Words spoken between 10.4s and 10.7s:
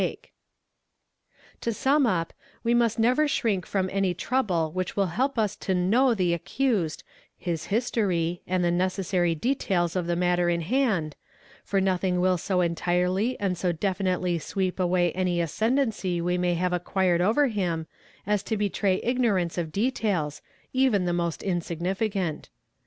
in